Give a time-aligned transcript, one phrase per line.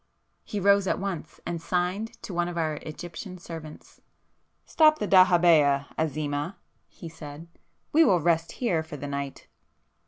[0.43, 4.01] He rose at once, and signed to one of our Egyptian servants.
[4.65, 6.55] "Stop the dahabeah, Azimah,"
[6.87, 9.45] he said—"We will rest here for the night."